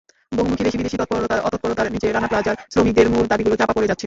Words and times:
বহুমুখী 0.31 0.63
দেশি-বিদেশি 0.63 0.97
তৎপরতা-অপতৎপরতার 0.99 1.87
নিচে 1.95 2.07
রানা 2.07 2.27
প্লাজার 2.27 2.55
শ্রমিকদের 2.73 3.07
মূল 3.09 3.25
দাবিগুলো 3.27 3.55
চাপা 3.57 3.73
পড়ে 3.75 3.87
যাচ্ছে। 3.87 3.99